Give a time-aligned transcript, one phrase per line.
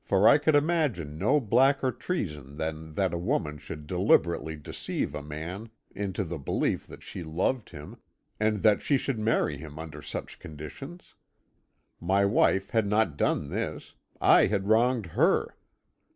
[0.00, 5.22] For I could imagine no blacker treason than that a woman should deliberately deceive a
[5.22, 7.98] man into the belief that she loved him,
[8.40, 11.14] and that she should marry him under such conditions.
[12.00, 15.54] My wife had not done this; I had wronged her.